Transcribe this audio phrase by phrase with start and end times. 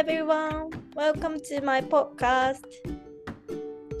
[0.00, 2.64] everyone, welcome to my podcast.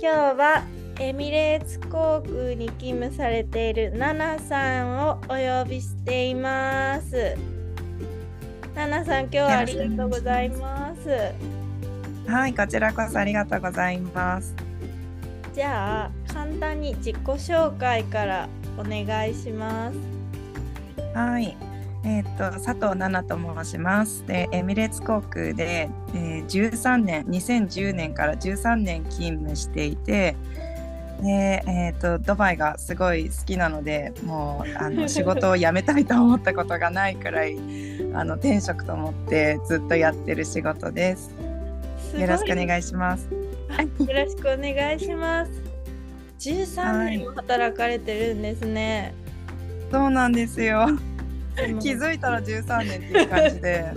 [0.00, 0.64] 日は
[0.98, 7.36] エミレーツ航空に勤務されているナナさんをお呼びしています。
[8.74, 12.30] ナナさん、今日はありがとうございます。
[12.30, 14.54] はい、こちらこそありがとうございます。
[15.52, 18.48] じゃあ、簡単に自己紹介から
[18.78, 19.98] お願いします。
[21.14, 21.54] はい、
[22.02, 24.26] えっ、と佐藤奈々と申します。
[24.26, 30.34] で、エミレーツ航空で、えー、13年、2010年から13年勤務していて、
[31.20, 37.58] で、えっ、とドバイがすごい好きなので、もうあの 仕事を辞めたいと思ったことがないくらい、
[38.14, 41.30] あの転職と思ってずっとやってる仕事です。
[42.12, 43.28] すよろしくお願いします。
[43.30, 43.38] よ
[43.98, 45.52] ろしくお願いします。
[46.40, 49.14] 13年も働かれてるんですね。
[49.90, 50.86] そうなんですよ。
[51.80, 53.84] 気づいたら13年っていう感じで。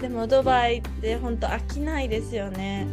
[0.00, 2.86] でもドバイって本当飽きないですよね。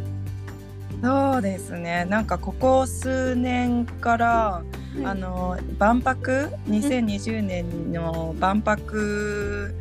[1.02, 4.62] そうですねなんかここ数年から、
[5.04, 9.74] あの万博2020年の万博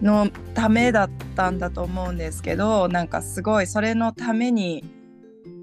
[0.00, 4.84] のためだったんだと思うんですけどなんかすごいそれのために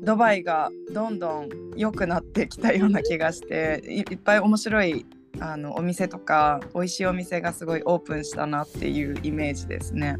[0.04, 5.06] ドバイがどんどん良くなってきたような気がしていいっぱい面白い
[5.40, 10.18] あのお店とか美味しいお店がすごいオープンしたなっていうイメージですね。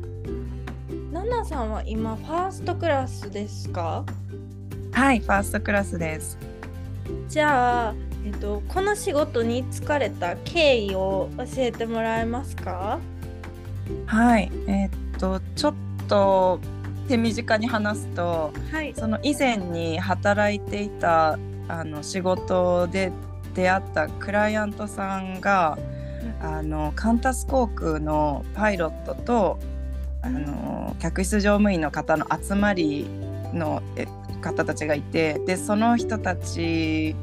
[1.12, 4.06] ナナさんは今ファーストクラスですか？
[4.92, 6.38] はいファーストクラスです。
[7.28, 7.96] じゃあ、
[8.26, 13.00] えっとこの仕事に就かれた経緯を教えてもらえますか？
[14.06, 15.74] はい、えーっとちょっ
[16.08, 16.60] と
[17.08, 18.94] 手短に話すとはい。
[18.96, 21.38] その以前に働いていた
[21.68, 23.12] あの仕事で
[23.54, 25.78] 出会ったクライアントさんが
[26.42, 29.60] あのカンタス航空のパイロットと
[30.22, 33.06] あの客室乗務員の方の集まり
[33.54, 34.08] のえ
[34.42, 37.16] 方たちがいてでその人たち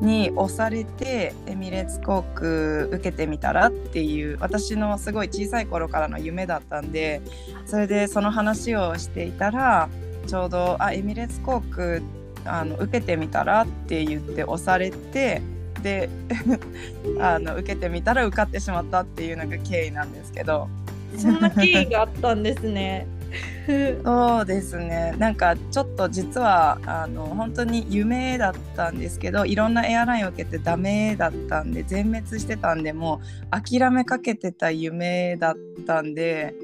[0.00, 7.22] に押されてエミレーツ航空受けてみたらっていう私のすごい小さい頃からの夢だったんで
[7.64, 9.88] それでその話をしていたら
[10.26, 12.00] ちょうど「あエミレーツ航空
[12.44, 15.42] あの受けてみたら?」って言って押されて
[15.84, 16.08] で
[17.20, 20.68] あの受けてみたら受かってしまったっていうのが経緯なんですけど
[21.16, 23.06] そんな経緯があったんですね。
[24.04, 33.20] そうですねなんかちょっと実はあの本当に夢だったんですけどいろんなエアラインを受けてダメだったんで全滅してたんでも
[33.52, 36.54] う諦めかけてた夢だったんで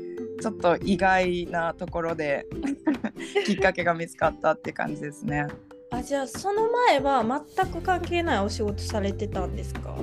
[0.40, 2.46] ちょっと意外なところで
[3.46, 5.48] きっかけが見つかったって感じですね。
[5.92, 7.24] あじゃあその前は
[7.56, 9.94] 全く関係ないお仕事されてたんですか？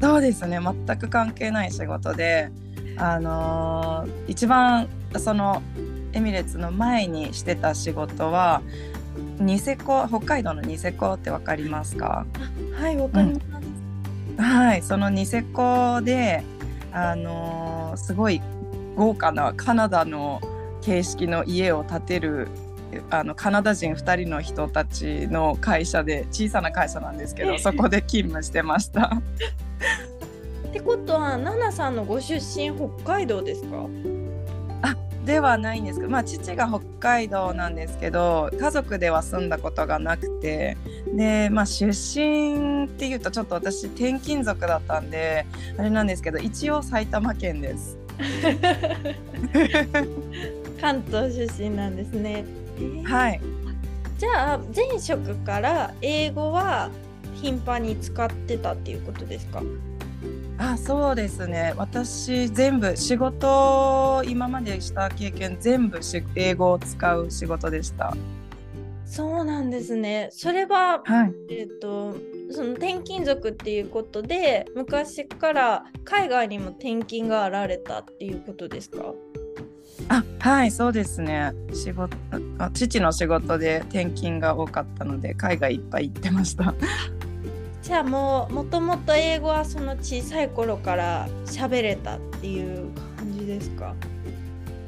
[0.00, 2.50] そうですね全く関係ない仕事で
[2.96, 4.88] あのー一番
[5.18, 5.62] その
[6.12, 8.62] エミレーツの前にしてた仕事は
[9.38, 12.26] ニセコ北海道のニセコってわかりますか？
[12.78, 14.42] はいわかります。
[14.42, 16.42] はいそのニセコで
[16.92, 18.40] あのーすごい
[18.96, 20.40] 豪華なカナダの
[20.80, 22.48] 形式の家を建てる
[23.10, 29.12] あのカナダ人2人の人たちの会社で小さな会社なんですけどそこで勤務してました。
[30.68, 33.86] ってことはナナさんのご出身北海道ですか？
[35.24, 40.78] ではないんですけど、まあ、父が北海道なんですけど家族では住んだことがなくて
[41.14, 45.44] で、まあ、出身っていうとちょっと私転勤族だったんで
[45.76, 47.98] あれなんですけど一応埼玉県です。
[50.80, 52.46] 関東出身なんですね。
[52.78, 53.40] えーはい
[54.18, 56.90] じゃあ前職から英語は
[57.40, 59.62] 頻繁に使ってたっていうことですか？
[60.58, 68.12] あそうですね私全部仕事今までした経験全部し英語を使う仕事でした。
[69.06, 70.28] そうなんですね。
[70.32, 72.14] それははい、えっ、と
[72.50, 79.14] その転勤族っていうことで昔から海外にも転勤があられたっていうことですか？
[80.10, 82.16] あはいそうですね仕事
[82.58, 86.74] あ父の仕事で転勤が多かったので海外いっぱい行ってました。
[87.82, 93.94] じゃあもうもともと英語はその小さい頃から喋れたっていう感じですか？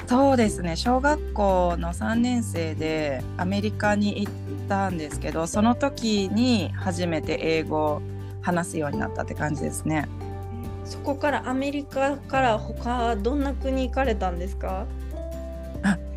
[0.07, 4.33] そうですね小学校の3年生でアメリカに行っ
[4.69, 8.03] たんですけどその時に初めて英語を
[8.43, 10.09] 話すようになったって感じですね。
[10.85, 14.87] そこからアメリカから他どんな国行かれたんですか？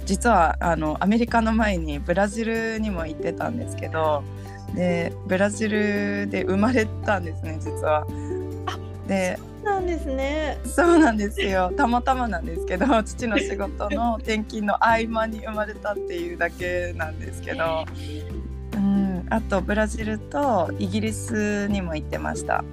[0.04, 4.24] あ実はあのアメリカの前にブラジルにも行ってたんですけど
[4.76, 8.06] でブラジルで生まれたんですね実は。
[9.08, 10.60] でなんですね。
[10.66, 17.86] そうなんですよたまたまなんですけど父の仕事の転勤の合間に生まれたっていうだけなんですけど、
[18.74, 22.64] うん、あとブラジルとイギリスにも行ってました。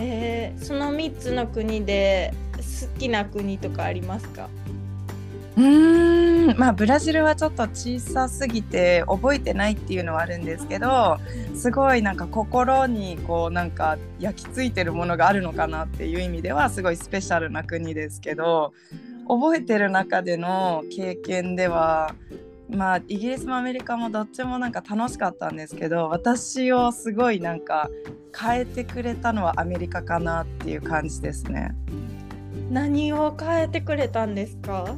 [0.00, 4.48] えー、その3つの国で好きな国とかありますか？
[5.58, 5.60] う
[6.52, 11.18] んまあブラジルはちょっと小さすぎて覚えてないっていうのはあるんですけど
[11.56, 18.72] すごいなんか心にこうなんか焼き付いてるものがあるのかなっていう意味ではすごいスペシャルな国ですけど
[19.26, 22.14] 覚えてる中での経験では
[22.70, 27.90] まあイギリスもアメリカもどっちもなんか楽しかったんですけど私をすごいなんか
[28.38, 31.74] 変えてくれたのはアメリカかなっていう感じですね。
[32.70, 34.94] 何を変えてくれたんですか？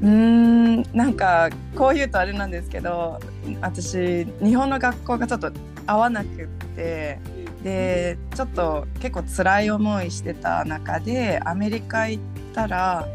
[0.00, 3.18] うーんなんかこう言うとあれなんですけど
[3.60, 5.50] 私日本の学校がちょっと
[5.86, 6.46] 合わなくっ
[6.76, 7.18] て
[7.62, 12.22] でちょっと結構辛い思いしてた中でアメリカ行っ
[12.54, 13.08] たら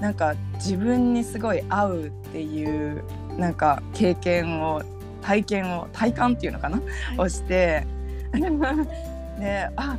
[0.00, 3.04] なんか自分にすごい合うっていう
[3.38, 4.82] なんか経験を
[5.22, 6.80] 体験を体感っていうのかな、
[7.16, 7.86] をして
[9.40, 9.96] であ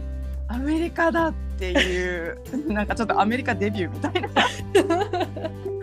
[0.47, 2.37] アメリカだっていう
[2.71, 4.29] なんかちょっとアメリカデビューみたいな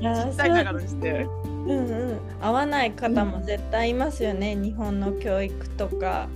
[0.00, 1.26] ちっちゃいながらにして。
[1.44, 1.82] うんう
[2.12, 6.28] ん、合わない方も絶対いますよね、日本の教育とか。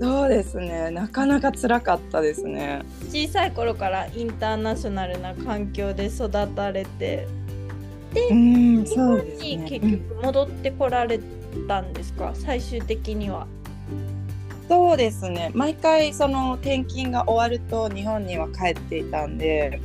[0.00, 0.90] そうですね。
[0.90, 2.82] なかなか辛かったですね。
[3.08, 7.26] 小さい頃からインターナショナルな環境で育たれて。
[8.30, 11.20] うん日本に結局戻ってこられ
[11.68, 13.46] たんですか、最終的には。
[14.68, 15.50] そうですね。
[15.54, 19.80] 毎回その転勤が終わると日本には帰っていたんで、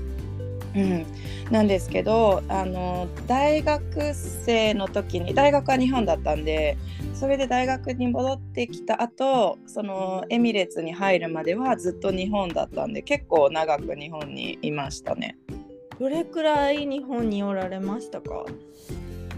[0.73, 1.06] うん、
[1.51, 6.77] なんですけどあの大学生の時に大学は日本だったんで
[7.13, 15.38] それで大学に戻ってきた後そのエミレーツに入るまではずっと日本だったんで結構長く日本にいましたね。
[16.00, 18.45] どれくらい日本におられましたか？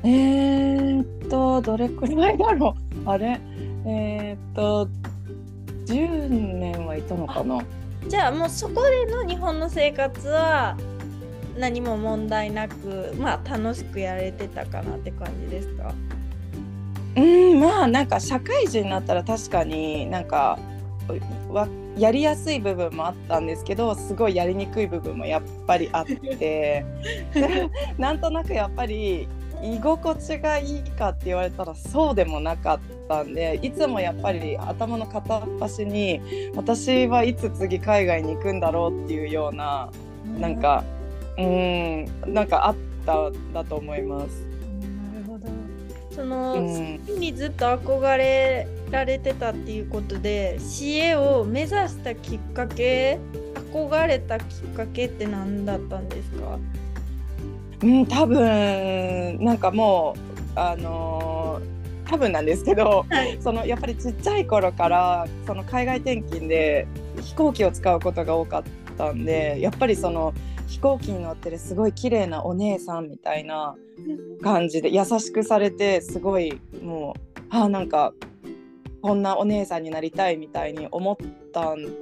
[0.03, 2.75] えー、っとどれくらいだろ
[3.05, 3.09] う。
[3.09, 3.41] あれ？
[3.85, 4.87] えー、っと
[5.87, 7.59] 10年はいたのかな。
[8.07, 10.77] じゃあもうそこでの日本の生活は
[11.57, 15.93] 何も問題なくまあ楽しくやれてたかなって感じですか？
[17.15, 20.57] うんまあなんか社会人になったら確かになんか
[21.51, 21.67] わ
[21.97, 26.83] やりやすい部分もあったんですけどすごいやりにくい部分もやっぱりあって
[27.99, 29.27] なんとなくやっぱり
[29.61, 36.19] 居心地がいいかって言われたらそうでもなかったんでいつもやっぱり頭の片っ端に
[36.55, 39.89] 私はいつ次海外に行くんだろうっていうような
[40.39, 41.02] なんかうん
[41.37, 42.75] なんかあっ
[43.05, 44.45] ただと思います。
[45.13, 45.47] なるほど。
[46.15, 46.99] その、うん。
[46.99, 53.19] 好きにずっと憧れられてたっていうことで CA を目指したきっかけ
[53.73, 56.59] 憧れたきっかけって何だったんですか？
[57.81, 60.15] うん、多分なんかも
[60.55, 61.73] うあのー
[62.05, 63.37] 多分なんですけど、はい。
[63.41, 66.85] そのやっぱりちっちゃい頃からその海外転勤で
[67.21, 68.63] 飛行機を使うことが多かっ
[68.97, 70.31] たんでやっぱりその
[70.73, 73.75] 飛行機に乗ってるすごい綺麗なお姉さんみたいな
[74.41, 78.11] 感じで優しくされてすごいもうあなんか
[79.03, 81.93] こんなお姉さんになりたいみたいに思ったん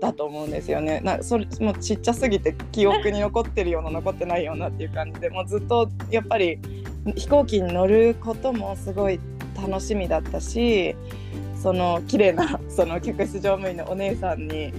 [0.00, 1.00] だと思うんですよね。
[1.00, 6.60] なそれもうちっちゃすぎて記憶に残ってるような残ってないようなっていう感じでもうずっとやっぱり
[7.16, 9.18] 飛行機に乗ることもすごい
[9.60, 10.94] 楽しみだったし
[11.60, 14.72] その綺麗なその客室乗務員のお姉さんに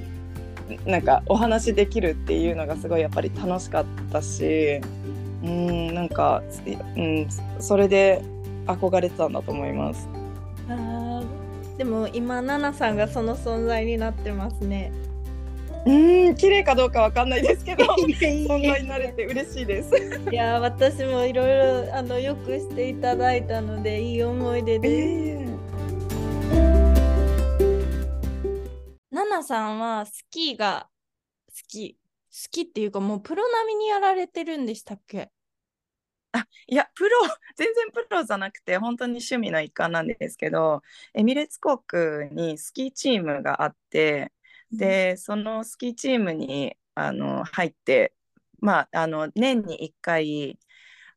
[0.86, 4.82] なんかお話できるっていうのがすごいやっぱり楽しかったし
[5.44, 6.44] うんなんか、
[6.98, 7.28] うん、
[7.60, 8.22] それで
[8.68, 10.08] 憧れてたんだと思います。
[10.70, 14.92] あーでも今ナナさんがその存在になってますね。
[15.84, 19.96] うん綺麗かどうかわかんないですけど 存在になれて嬉しいです。
[20.32, 25.51] いや私もいろいろあのよくしていただいたのでいい思い出です。
[25.51, 25.51] ナ
[29.32, 30.90] ナさんはスキーが
[31.48, 31.98] 好き。
[32.32, 35.32] 好きっていうかもうプロ並みにやられてるんでしたっけ？
[36.68, 37.18] いやプロ
[37.56, 40.82] 全然プロじゃなくて本当に趣味の一環なんですけど
[41.14, 44.32] エミレーツ航空にスキーチームがあって
[44.72, 48.14] でそのスキーチームにあの入って
[48.60, 50.60] まああの年に1回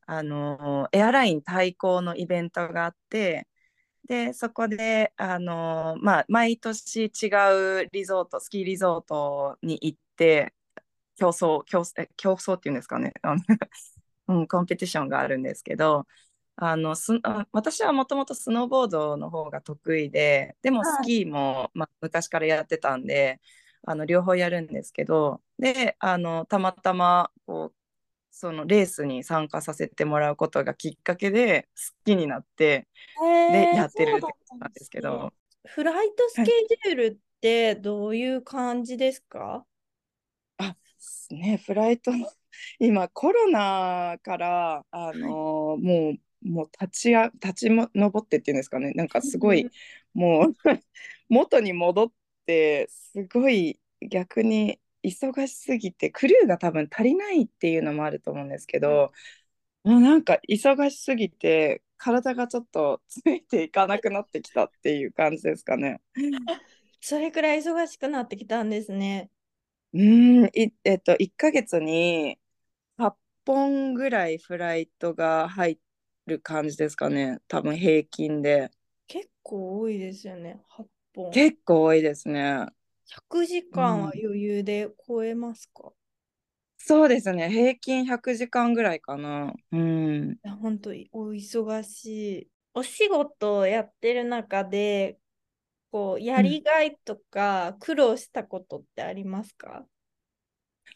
[0.07, 3.47] あのエアライン対抗のイベントがあって
[4.07, 7.27] でそこであの、まあ、毎年違
[7.83, 10.53] うリゾートスキーリゾートに行って
[11.15, 11.83] 競争競
[12.15, 13.13] 競争っていうんですかね。
[13.21, 13.41] あの
[14.27, 16.07] うん、コンペティションがあるんですけど
[16.55, 21.03] あのすあ私はもともとスノーボードの方が得意ででもはい。
[21.03, 23.39] スキーも、まあ、昔からやってたんで
[23.83, 27.84] あの両方やるんですけどであのたまたまこう
[28.37, 32.85] そのレースに参加させてもらうことがきっかけで好きになって
[33.21, 35.31] でやってるってことなんですけど。
[35.63, 36.51] フライトスケ
[36.83, 39.65] ジュールってどういう感じですか、
[40.57, 40.75] あ
[41.31, 42.11] ねフライト
[42.77, 45.77] 今コロナからあのー、も
[46.43, 48.91] うもう立ちや立ちも上ってっていうんですかね。
[48.91, 49.67] なんかすごい
[50.13, 50.53] もう
[51.29, 52.11] 元に戻っ
[52.45, 59.11] てすごい逆に忙しすぎてクルーが多分足りないっていうのもあると思うんですけど、
[59.83, 66.01] もうなんか忙しすぎて体がちょっとついていかなくなってきたっていう感じですかね。
[67.01, 69.29] それくらい忙しくなってきたんですね。
[69.93, 72.37] うんいえっと1ヶ月に
[72.97, 75.79] 8本ぐらいフライトが入
[76.25, 78.71] る感じですかね多分平均で。
[79.07, 81.31] 結構多いですよね8本。
[81.31, 82.65] 結構多いですね。
[83.05, 85.93] 100時間は余裕で超えますか、うん、
[86.77, 87.49] そうですね。
[87.49, 89.53] 平均100時間ぐらいかな。
[89.71, 90.37] うん。
[90.61, 92.49] 本当にお忙しい。
[92.73, 95.17] お仕事をやってる中で
[95.91, 99.87] こうやりがいとか苦労したことってありますか、うん、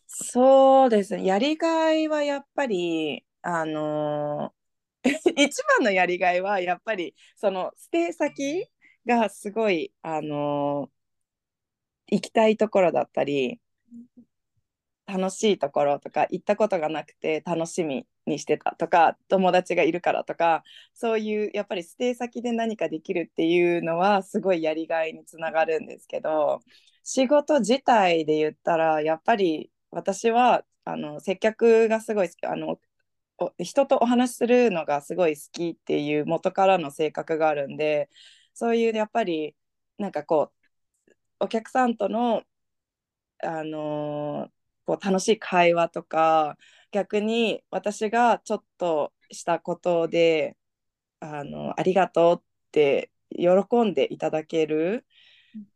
[0.08, 1.26] そうですね。
[1.26, 5.10] やりがいはやっぱりあのー、
[5.44, 8.70] 一番のやりがいはやっぱりそのステイ先
[9.06, 10.99] がすごいあのー
[12.12, 13.60] 行きたいところだったり
[15.08, 20.64] 楽しいところとか行ったことがなくて楽しみにしてたとか友達がいるからとか
[20.94, 26.62] そういうやっぱりステイ先で何かできるっていうのはすごいやりがいにつながるんですけど
[27.04, 32.80] 仕事自体で言ったらやっぱり私はあの接客がすごい好きあの
[33.58, 38.10] 人とお話しするのがすごい好きっていう元からの性格があるんで
[38.54, 39.56] そういうやっぱり
[39.98, 40.59] なんかこう
[41.40, 42.44] お客さんとの、
[43.44, 44.50] あのー、
[44.86, 46.58] こう楽しい会話とか
[46.92, 50.58] 逆に私がちょっとしたことで
[51.20, 55.06] あのありがとうって喜んでいただける、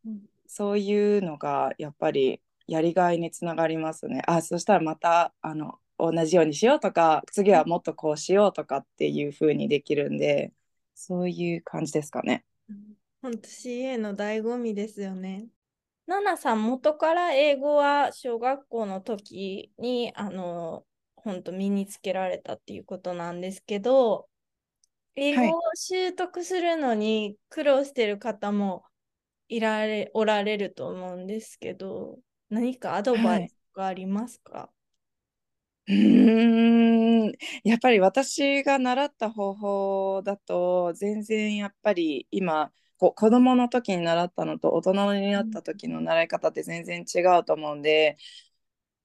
[0.05, 4.22] うん、そういうのがやっぱりやりがいにつながりますね。
[4.25, 10.51] あそしたらまたあの同じようにしようとか次はもっとこうしようとかっていう風にできるんで
[10.96, 12.46] そういう感じですかね。
[13.24, 15.50] 本当 CA の醍醐味ですよね。
[16.08, 24.30] ナナさん、元から英語は小学校の時に、あの、本当身につけられたっていうことなんですけど、
[25.15, 28.86] 英語を習得するのに苦労してる方も
[29.50, 34.70] いられ、おられると思うんですけど、何かアドバイスがありますか、は
[35.88, 37.32] い、うん。
[37.63, 48.18] やっぱり私が習った方法だと全然やっぱり今こ子供の時に習ったのと大人になった時の習い方って全然違うと思うんで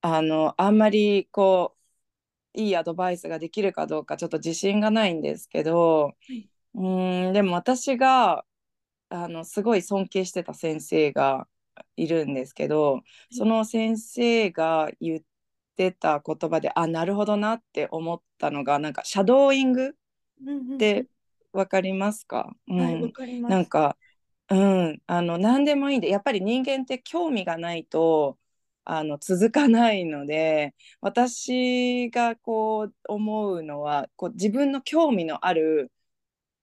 [0.00, 1.76] あのあんまりこ
[2.54, 8.44] ういいアドバイスができるかどうかちょっと自信がないんですけど、はい、うんでも私が
[9.10, 11.46] あのすごい尊敬してた先生が
[11.96, 15.20] いるんですけど、その先生が言っ
[15.76, 21.06] てた言葉であなるほどなって思ったのがなんかシャドーイングって
[21.52, 23.52] わかりますか、うん、はい、かります。
[23.52, 23.96] なんか、
[24.50, 28.38] うん、あの何でもいいんでやっぱり人間って興味がないと
[28.84, 35.92] あの続かないので私がこう思うのはこう自分の興味のある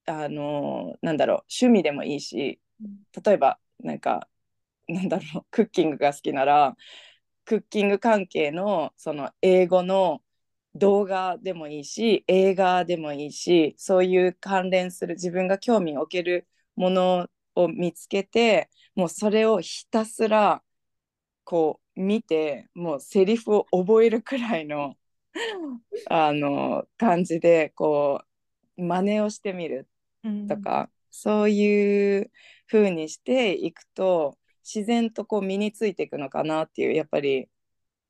[0.08, 2.60] あのなんだろう趣味でもいいし
[3.26, 4.28] 例えばなんか
[4.88, 6.76] なんだろうクッキングが好きなら
[7.46, 10.22] クッキング関係のその英語の
[10.76, 20.62] 動画でもいいし映画でもいいしそういう関連する自分が興味を置けるものを見つけてもうそれをひたすら
[21.46, 24.96] こう見てもうセリフを覚えるくらいの
[26.10, 28.22] あの感じでこ
[28.78, 29.88] う真似をしてみる
[30.50, 32.32] とか、うん、そういう
[32.68, 37.48] 風にしていくと自然とこう身についていくのかなっていうやっぱり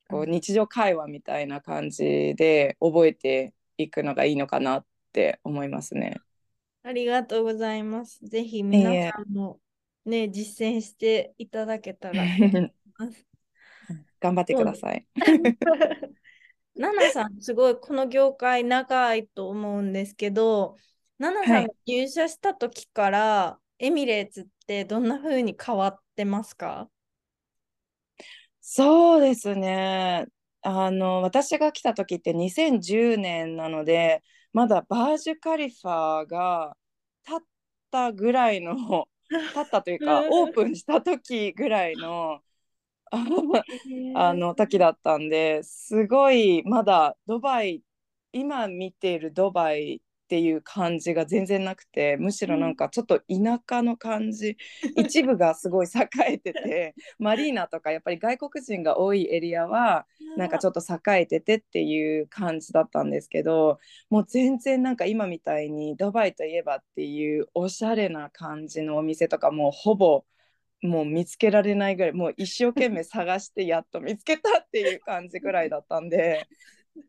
[0.09, 6.17] こう日常会話みたいな感じで覚えていくのがいいのかなって思いますね。
[6.83, 8.19] ありがとうございます。
[8.25, 9.59] ぜひ皆さんも
[10.05, 12.23] ね、実践していただけたら
[14.19, 15.05] 頑張ってください。
[16.75, 20.77] ナナさん、すごいこの業界長いと思うんですけど、
[21.17, 26.89] ナナさんが入社した時から、はい、エミレーツってどんな風に変わってますか？
[28.67, 30.25] そうですね。
[30.61, 36.75] あの、私が来た時って2010年なので、まだバージュカリファが
[37.27, 37.45] 立っ
[37.91, 38.73] たぐらいの、
[39.53, 42.41] 立ったというか、オープンした時ぐらいの
[44.13, 47.83] あの時だったんですごいまだドバイ
[48.33, 50.01] 今見ているドバイ
[50.35, 54.57] っていう感じが全然なくてむしろなんかちょっと田舎の感じ、
[54.97, 70.25] うん、一部がすごい栄えててマリーナとかやっぱり外国人が多いエリアはなんかちょっと栄えててっていう感じだったんですけどもう全然なんか今みたいにドバイといえばっていうおしゃれな感じのお店とかもうほぼ
[70.81, 76.45] もう見つけられないぐらいもう一生懸命探してやっと見つけたっていう感じぐらいだったんで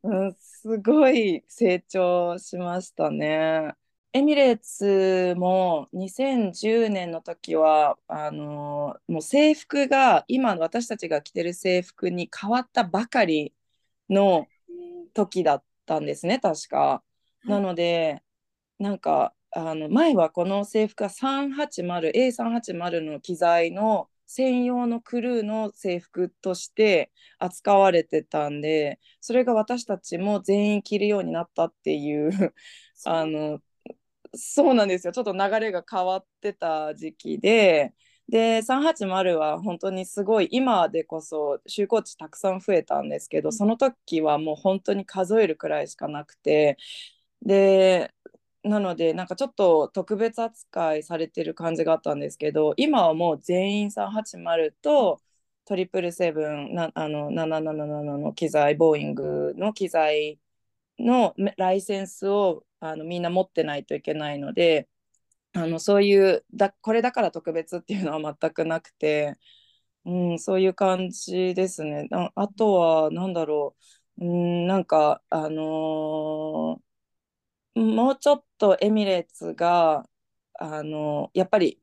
[0.03, 3.75] うん、すごい成長しましたね。
[4.13, 13.55] エミレーツも2010年の時はあのもう制服が今の私たちが着てる制服に変わったばかり
[14.09, 14.47] の
[15.15, 17.03] 時だったんですね確か。
[17.45, 18.23] なので
[18.79, 32.31] なんかあの前はこの制服が 380A380 の機材の専用のクルーの制服として扱われてたんでそれが私たちも全員着るようになったっていう
[33.05, 33.61] あの
[34.35, 35.13] そうなんですよ。
[35.13, 37.95] ちょっと流れが変わってた時期で
[38.29, 46.77] で380は本当にすごい今でこそ就航地たくさん増えたんですけどその時はもう本当に数えるくらいしかなくて
[47.43, 48.13] で
[48.67, 55.21] なのでなんかちょっと特別扱いされてる感じがあったんですけど今はもう全員380と
[55.65, 60.39] トリプルセブンなあの777の機材ボーイングの機材
[60.99, 64.89] のライセンスをあのみんな持ってないといけないので
[65.55, 69.37] あのそういうだこれだから特別っていうのは全くなくて、
[70.05, 72.09] うん、そういう感じですね。
[72.35, 73.77] あとは何だろ
[74.19, 76.86] う、うん、なんかあのー
[77.77, 80.09] もうちょっとエミレーツが
[80.59, 81.81] あのやっぱり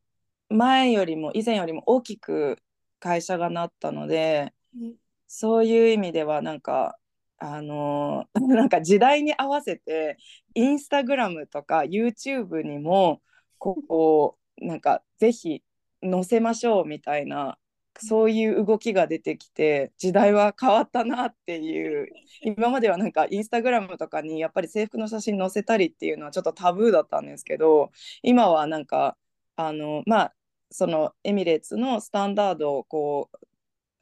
[0.50, 2.58] 前よりも以前よりも大きく
[3.00, 4.96] 会社がなったので、うん、
[5.28, 6.98] そういう意味ではなんか
[7.38, 10.18] あの なんか時代に合わせて
[10.56, 13.22] インスタグラムとか YouTube にも
[13.60, 15.64] こうなんかぜひ
[16.02, 17.58] 載せましょうみたいな
[18.00, 22.10] そういう動きが出てきて時代は変わったなっていう。
[22.42, 29.18] 今まではなんかインスタグラムとかにやっぱり制服の写真載せたりっていうのはちょっとタブーだったんですけど今はなんか
[29.56, 30.34] あのまあ
[30.72, 33.38] そのエミレーツのスタンダードをこう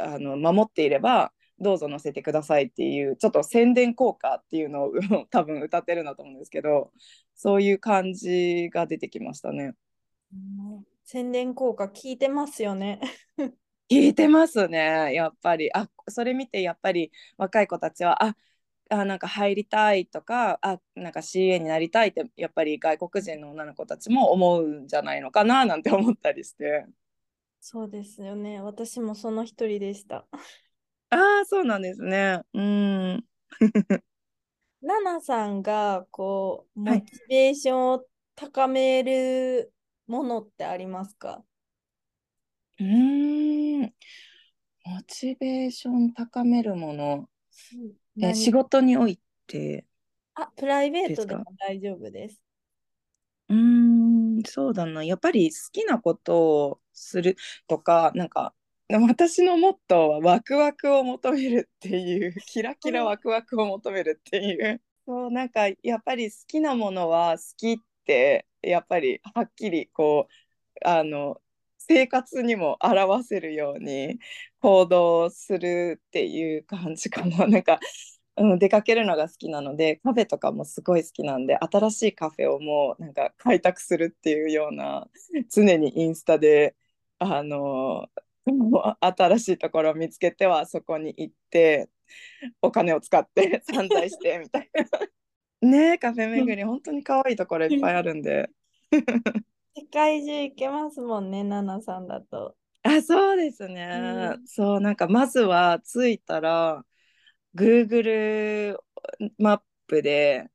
[0.01, 4.91] あの守っていればどうぞ載せてくださいっていうちょっと宣伝効果っていうのを
[5.29, 6.91] 多分歌ってるんだと思うんですけど
[7.35, 9.73] そういう感じが出てきましたね。
[11.03, 13.01] 宣伝効果効いてますよね。
[13.91, 15.69] 聞いてますねやっぱり。
[15.73, 18.37] あそれ見てやっぱり若い子たちはあ
[18.89, 26.85] あなんか入りたいとかあなんか CA になりたいってやっぱり外国人の女の子たちも思うんじゃないのかななんて思ったりして。
[27.59, 28.61] そうですよね。
[28.61, 30.25] 私もその一人でした。
[31.09, 32.39] ああそうなんですね。
[32.53, 33.25] うん。
[34.81, 39.73] ナナさんがこうモチベーションを高める
[40.07, 41.50] ものってありますか、はい
[42.81, 43.89] うん、モ
[45.07, 47.29] チベーション高めるもの、
[48.17, 49.85] うん、え仕事において
[50.33, 52.41] あ、プライベートでも大丈夫です。
[53.49, 55.03] うん、そうだな。
[55.03, 57.35] やっぱり好きなことをする
[57.67, 58.53] とか、なんか、
[58.89, 64.81] 私のモットーはワクワクを求めるっていう、キラキラワクワクを求めるっていう。
[65.05, 71.41] そうなんかやっぱり好きなものは好きってやっぱりはっきりこうあの
[71.87, 74.19] 生活にも表せるように
[74.59, 77.79] 行動するっていう感じかな なんか、
[78.37, 85.09] うん、出かけるのが好きなのでカフェとかもすごい好きなんで新しいカフェをもうなんか開拓するっていうような
[85.49, 86.75] 常にインスタで
[87.19, 88.07] あの
[88.99, 91.89] 新しいところを見つけてはそこに行って
[92.61, 94.81] お金を使って 散財してみたいな。
[95.61, 98.49] ねカフェ巡り本当に可愛いところいっぱいあるんで。
[99.75, 102.55] 世界中行けますもんね、ナナさんだと。
[102.83, 104.31] あ、そうですね。
[104.33, 106.85] うん、そう、なんかまずは着いたら、
[107.55, 108.77] Google
[109.37, 110.49] マップで、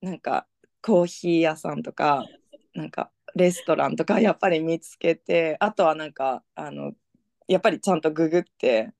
[0.00, 0.46] なんか
[0.82, 2.26] コーヒー屋さんとか、
[2.74, 6.92] なんかレストランとかやっぱり見つけて、あとはなんか、あの、
[7.48, 8.92] やっぱりちゃんとググって、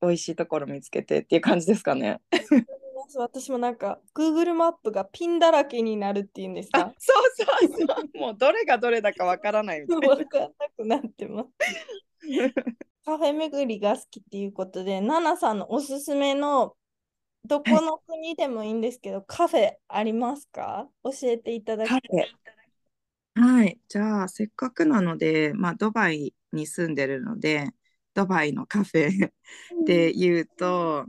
[0.00, 2.20] 美味しいところ見つけてっていう感じですかね。
[3.18, 6.92] 私もなんか Google マップがピンだらけになるっていうんですか？
[6.98, 8.08] そうそうそう。
[8.18, 10.08] もうどれがどれだかわからないみたいな。
[10.16, 11.48] 分かんなくなってます。
[13.04, 16.76] カフェ巡りが好きっていうことでナナさんのおすすめの
[17.44, 20.88] どこの国でもいいんですけど、カフェありますか？
[21.02, 22.00] 教えていただきたい。
[23.34, 27.70] はい、じゃあせっかくなので、まあ、ドバイに住んでるので
[28.12, 29.30] ドバイのカフェ
[29.86, 31.06] で言うと、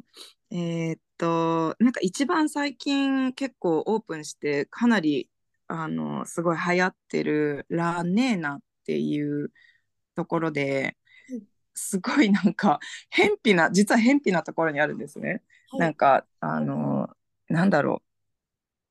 [0.49, 5.29] えーっと、なんか一番最近結構オープンしてかなり
[5.67, 9.51] あのすごい流行ってるラ・ネーナっていう
[10.15, 10.97] ところで
[11.29, 11.43] うん。
[11.75, 15.41] すごいなんか偏僻な実は偏僻なところにあるんですね。
[15.69, 15.79] はい。
[15.81, 17.09] なんかあの
[17.49, 18.13] なんだろう。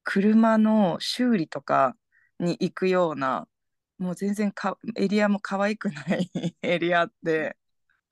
[0.04, 1.96] 車の修理とか
[2.40, 3.46] に行くような
[3.98, 6.30] もう全然かエリアも可愛くない
[6.62, 7.56] エリアで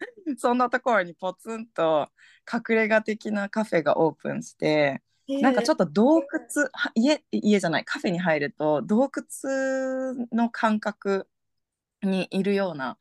[0.39, 2.09] そんなところにポツンと
[2.51, 5.03] 隠れ家的なカフェがオープンして
[5.41, 11.29] なんかちょっと洞窟は家家じゃないカフェに入ると洞窟の感覚
[12.03, 12.99] にいるような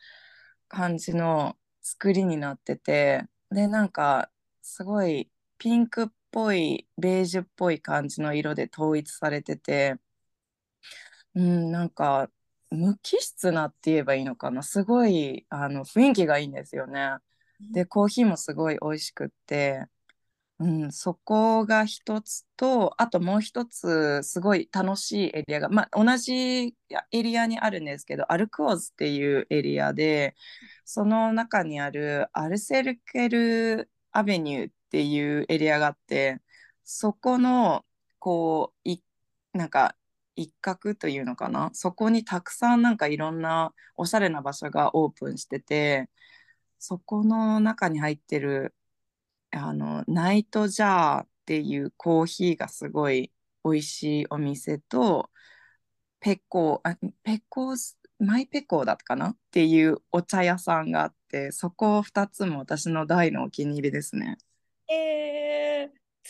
[0.68, 4.32] 感じの作りになっててでなんか
[4.62, 9.98] すごいピンクっぽいベージュっぽい感じの色で統一されてて
[11.36, 12.30] うんなんか
[12.72, 14.64] 無機質なって言えばいいのかな？
[14.64, 17.16] すごいあの雰囲気がいいんですよね。
[17.72, 19.86] でコーヒーもすごい美味しくって。
[20.62, 26.76] うん、そこが一つと、あともう一つ、すごい楽しいエリアが、まあ、同じ
[27.12, 30.36] エリアにあるんですけど、アルクオーズっていうエリアで、
[30.84, 36.42] その中にあるアルセルケルアベニューっていうエリアがあって、
[36.84, 37.86] そこの、
[38.20, 39.02] こう、い、
[39.54, 39.96] なんか、
[40.36, 46.10] 一角というのかな、そこにたくさんなんかいろんなおしゃれな場所がオープンしてて、
[46.80, 48.74] そこの中に入ってる
[49.52, 53.32] あのナイトジャーっていうコーヒーがすごい
[53.66, 55.30] 美味しいお店と
[56.20, 57.76] ペコあペコ
[58.20, 59.30] マイペコだったかな？
[59.30, 64.38] っていうお茶屋さんがあってそこ2つも私の大のお気に入りですね。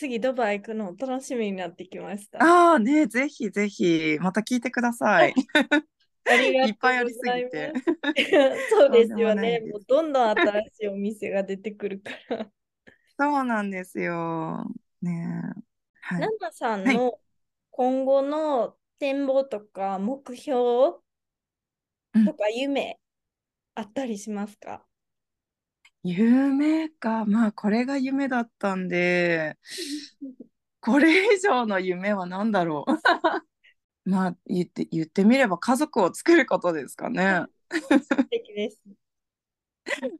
[0.02, 2.42] えー、次ドバイ行くの楽しみになってきました。
[2.42, 5.34] ああねぜひぜひまた聞いてください。
[6.26, 7.72] ありがとういっぱいありすぎて。
[8.70, 9.60] そうですよね。
[9.60, 12.50] もうどんどん新しいお店が出てくるから。
[13.18, 14.64] そうなんですよ。
[15.02, 15.62] ねえ
[16.00, 17.20] はいナナさんはいの
[17.70, 20.98] 今後の展望とか目標
[22.14, 22.98] うんとか夢
[23.74, 24.86] あったりしますか、
[26.02, 29.58] 夢かまあこれが夢だったんで
[30.80, 32.92] これ以上の夢は何だろう
[34.08, 37.44] まあ言って言ってみれば家族を作ることですかね。
[37.70, 38.82] 素敵です。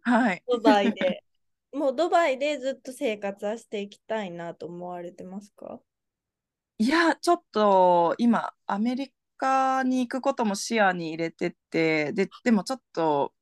[0.02, 0.42] はい。
[0.46, 1.24] ドバイで。
[1.72, 5.80] もうドバイでずっと生活はしていきたいなと思われてますか？
[6.78, 13.32] いやちょっと今アメリカに行くことも視野に入れててででもちょっと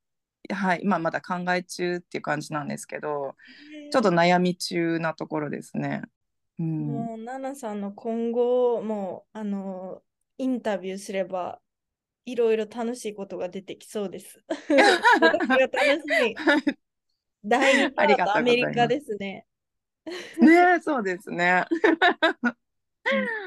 [0.50, 3.36] はい今まだ考え中っていう感じなんですけど
[3.90, 6.02] ちょっと悩み中なところですね。
[6.58, 10.02] うん、もう、ナナさんの今後、もう、あの、
[10.38, 11.60] インタビューすれば、
[12.24, 14.44] いろいろ楽しいことが出てきそうです。
[15.20, 16.36] 私が楽しみ。
[17.44, 19.46] 第2パありがートアとうございますメリカですね。
[20.40, 21.64] ねそうですね。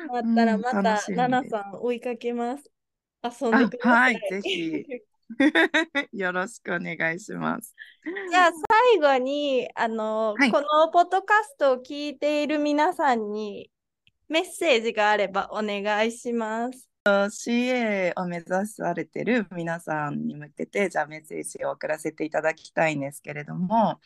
[0.10, 2.72] あったらまたうん楽し、みですナナさん追いかけます。
[3.24, 3.90] 遊んあでくださ。
[3.90, 4.86] はいいぜひ
[6.14, 7.76] よろしくお願いします。
[8.30, 8.52] じゃあ
[8.94, 13.72] 最後にあの、はいこのポッドキャストを聞いている皆さんに
[14.28, 16.92] メッセージがあればお願いします。
[17.06, 24.00] CA を目指されてる皆さんに向けてじゃあメッセージを送らせていただきたいんですけれども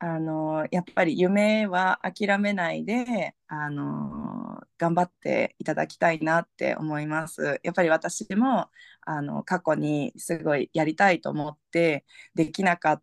[0.00, 7.60] あのやっぱり夢は諦めないであの頑張っていただきたいなって思います。
[7.64, 8.70] やっぱり私も
[9.02, 13.02] あの過去にすごいやりたいと思ってできなかった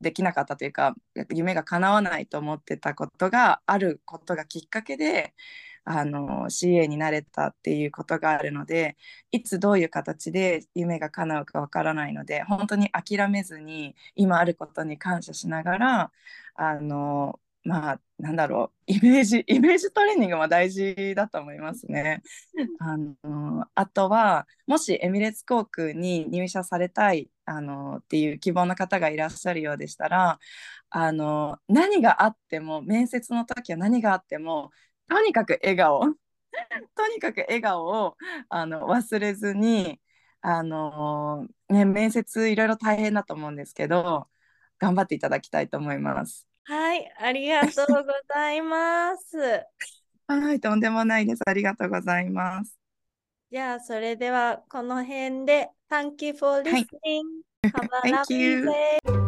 [0.00, 0.94] できなかったというか
[1.32, 5.34] 夢が叶わないと思ってたことがあることがきっかけで
[5.84, 8.96] あの CA になれたっていうことがあるので
[9.30, 16.12] いつどういう形で夢が叶うかわからないので本当に諦めずに今あることに感謝しながら
[16.54, 22.22] あのまあなんだろうイメージ イメージトレーニングも大事だと思いますね。
[22.78, 30.38] あのあとはもしエミレーツ航空に入社されたいあのっていう希望の方がいらっしゃるようでしたら
[30.90, 34.70] あの何があっても面接の時は何があっても
[35.08, 36.00] とにかく笑顔
[36.94, 38.16] とにかく笑顔を
[38.48, 40.00] あの忘れずに
[40.40, 44.28] あの、ね、面接いろいろ大変だと思うんですけど
[44.78, 46.46] 頑張っていただきたいと思います。
[46.64, 49.36] はい、ありがとうございます。
[50.26, 51.42] はい、とんでもないです。
[51.46, 52.78] ありがとうございます。
[53.50, 57.44] じゃあ、それではこの辺で Thank you for はい listening.
[57.62, 58.64] Have a Thank lovely you.
[58.64, 59.23] day.